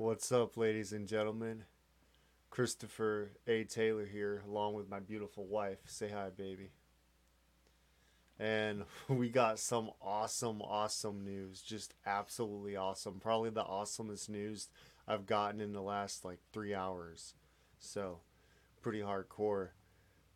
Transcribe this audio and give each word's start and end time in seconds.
What's 0.00 0.32
up, 0.32 0.56
ladies 0.56 0.94
and 0.94 1.06
gentlemen? 1.06 1.64
Christopher 2.48 3.32
A. 3.46 3.64
Taylor 3.64 4.06
here, 4.06 4.42
along 4.48 4.72
with 4.72 4.88
my 4.88 4.98
beautiful 4.98 5.44
wife. 5.44 5.80
Say 5.84 6.08
hi, 6.08 6.30
baby. 6.34 6.70
And 8.38 8.84
we 9.10 9.28
got 9.28 9.58
some 9.58 9.90
awesome, 10.00 10.62
awesome 10.62 11.22
news. 11.22 11.60
Just 11.60 11.92
absolutely 12.06 12.76
awesome. 12.76 13.20
Probably 13.20 13.50
the 13.50 13.62
awesomest 13.62 14.30
news 14.30 14.68
I've 15.06 15.26
gotten 15.26 15.60
in 15.60 15.74
the 15.74 15.82
last 15.82 16.24
like 16.24 16.38
three 16.50 16.72
hours. 16.72 17.34
So, 17.78 18.20
pretty 18.80 19.00
hardcore. 19.00 19.72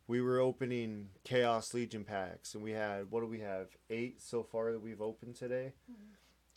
We 0.05 0.21
were 0.21 0.39
opening 0.39 1.07
Chaos 1.23 1.73
Legion 1.73 2.03
packs, 2.03 2.53
and 2.53 2.63
we 2.63 2.73
had, 2.73 3.09
what 3.09 3.21
do 3.21 3.25
we 3.25 3.39
have? 3.39 3.69
Eight 3.89 4.21
so 4.21 4.43
far 4.43 4.71
that 4.73 4.83
we've 4.83 5.01
opened 5.01 5.37
today. 5.37 5.73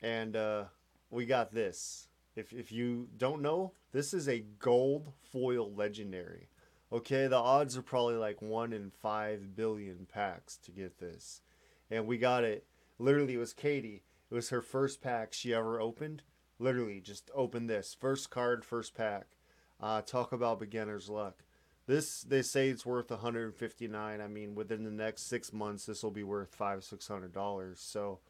And 0.02 0.36
uh, 0.36 0.64
we 1.08 1.24
got 1.24 1.54
this. 1.54 2.07
If, 2.38 2.52
if 2.52 2.70
you 2.72 3.08
don't 3.16 3.42
know, 3.42 3.72
this 3.92 4.14
is 4.14 4.28
a 4.28 4.44
gold 4.58 5.12
foil 5.32 5.72
legendary. 5.72 6.48
Okay, 6.92 7.26
the 7.26 7.36
odds 7.36 7.76
are 7.76 7.82
probably 7.82 8.14
like 8.14 8.40
one 8.40 8.72
in 8.72 8.90
five 8.90 9.54
billion 9.54 10.06
packs 10.10 10.56
to 10.58 10.70
get 10.70 10.98
this. 10.98 11.42
And 11.90 12.06
we 12.06 12.16
got 12.16 12.44
it. 12.44 12.66
Literally, 12.98 13.34
it 13.34 13.38
was 13.38 13.52
Katie. 13.52 14.04
It 14.30 14.34
was 14.34 14.50
her 14.50 14.62
first 14.62 15.02
pack 15.02 15.32
she 15.32 15.52
ever 15.54 15.80
opened. 15.80 16.22
Literally, 16.58 17.00
just 17.00 17.30
opened 17.34 17.68
this. 17.68 17.96
First 17.98 18.30
card, 18.30 18.64
first 18.64 18.94
pack. 18.94 19.26
Uh, 19.80 20.00
talk 20.02 20.32
about 20.32 20.58
beginner's 20.58 21.08
luck. 21.08 21.44
This 21.86 22.22
they 22.22 22.42
say 22.42 22.68
it's 22.68 22.84
worth 22.84 23.10
159. 23.10 24.20
I 24.20 24.26
mean, 24.26 24.54
within 24.54 24.84
the 24.84 24.90
next 24.90 25.22
six 25.22 25.52
months, 25.52 25.86
this 25.86 26.02
will 26.02 26.10
be 26.10 26.24
worth 26.24 26.54
five, 26.54 26.84
six 26.84 27.08
hundred 27.08 27.32
dollars. 27.32 27.80
So 27.80 28.20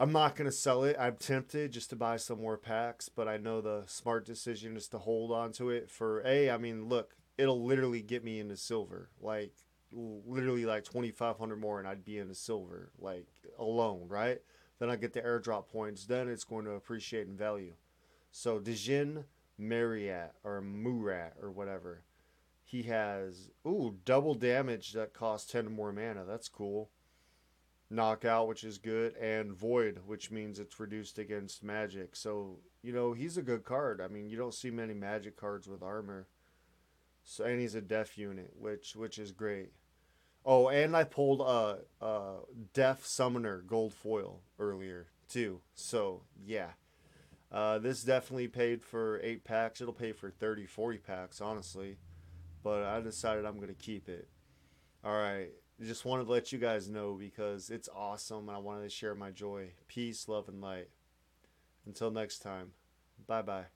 I'm 0.00 0.12
not 0.12 0.34
gonna 0.34 0.50
sell 0.50 0.84
it. 0.84 0.96
I'm 0.98 1.16
tempted 1.16 1.72
just 1.72 1.90
to 1.90 1.96
buy 1.96 2.16
some 2.16 2.40
more 2.40 2.56
packs, 2.56 3.10
but 3.10 3.28
I 3.28 3.36
know 3.36 3.60
the 3.60 3.82
smart 3.84 4.24
decision 4.24 4.74
is 4.74 4.88
to 4.88 4.98
hold 4.98 5.30
on 5.30 5.52
to 5.52 5.68
it 5.68 5.90
for 5.90 6.22
a. 6.24 6.48
I 6.48 6.56
mean, 6.56 6.88
look, 6.88 7.16
it'll 7.36 7.62
literally 7.62 8.00
get 8.00 8.24
me 8.24 8.40
into 8.40 8.56
silver, 8.56 9.10
like 9.20 9.52
literally 9.92 10.64
like 10.64 10.84
2,500 10.84 11.60
more, 11.60 11.78
and 11.78 11.86
I'd 11.86 12.02
be 12.02 12.16
into 12.16 12.34
silver, 12.34 12.92
like 12.98 13.26
alone, 13.58 14.06
right? 14.08 14.38
Then 14.78 14.88
I 14.88 14.96
get 14.96 15.12
the 15.12 15.20
airdrop 15.20 15.68
points. 15.68 16.06
Then 16.06 16.30
it's 16.30 16.44
going 16.44 16.64
to 16.64 16.70
appreciate 16.70 17.26
in 17.26 17.36
value. 17.36 17.74
So 18.30 18.58
Djinn 18.58 19.24
Marryat 19.58 20.30
or 20.42 20.62
Murat 20.62 21.34
or 21.42 21.50
whatever, 21.50 22.04
he 22.64 22.84
has 22.84 23.50
ooh 23.66 23.96
double 24.06 24.32
damage 24.32 24.92
that 24.94 25.12
costs 25.12 25.52
10 25.52 25.70
more 25.70 25.92
mana. 25.92 26.24
That's 26.24 26.48
cool 26.48 26.88
knockout, 27.90 28.46
which 28.46 28.62
is 28.64 28.78
good, 28.78 29.16
and 29.16 29.52
void, 29.52 30.00
which 30.06 30.30
means 30.30 30.58
it's 30.58 30.78
reduced 30.78 31.18
against 31.18 31.64
magic. 31.64 32.14
So 32.14 32.58
you 32.82 32.92
know 32.92 33.12
he's 33.12 33.36
a 33.36 33.42
good 33.42 33.64
card. 33.64 34.00
I 34.00 34.08
mean, 34.08 34.28
you 34.28 34.36
don't 34.36 34.54
see 34.54 34.70
many 34.70 34.94
magic 34.94 35.36
cards 35.36 35.68
with 35.68 35.82
armor. 35.82 36.28
So 37.24 37.44
and 37.44 37.60
he's 37.60 37.74
a 37.74 37.80
death 37.80 38.16
unit, 38.16 38.52
which 38.56 38.94
which 38.94 39.18
is 39.18 39.32
great. 39.32 39.72
Oh, 40.46 40.68
and 40.68 40.96
I 40.96 41.04
pulled 41.04 41.42
a, 41.42 41.80
a 42.04 42.36
death 42.72 43.04
summoner 43.04 43.62
gold 43.66 43.92
foil 43.92 44.40
earlier 44.58 45.08
too. 45.28 45.60
So 45.74 46.22
yeah. 46.42 46.70
Uh, 47.52 47.80
this 47.80 48.04
definitely 48.04 48.46
paid 48.46 48.80
for 48.80 49.18
eight 49.24 49.42
packs. 49.42 49.80
It'll 49.80 49.92
pay 49.92 50.12
for 50.12 50.30
30, 50.30 50.66
40 50.66 50.98
packs, 50.98 51.40
honestly. 51.40 51.96
But 52.62 52.84
I 52.84 53.00
decided 53.00 53.44
I'm 53.44 53.56
going 53.56 53.66
to 53.66 53.74
keep 53.74 54.08
it. 54.08 54.28
All 55.02 55.12
right 55.12 55.50
just 55.86 56.04
wanted 56.04 56.24
to 56.24 56.30
let 56.30 56.52
you 56.52 56.58
guys 56.58 56.88
know 56.88 57.14
because 57.14 57.70
it's 57.70 57.88
awesome 57.94 58.48
and 58.48 58.56
I 58.56 58.60
wanted 58.60 58.82
to 58.82 58.90
share 58.90 59.14
my 59.14 59.30
joy. 59.30 59.70
Peace, 59.88 60.28
love, 60.28 60.48
and 60.48 60.60
light. 60.60 60.88
Until 61.86 62.10
next 62.10 62.40
time, 62.40 62.72
bye 63.26 63.42
bye. 63.42 63.66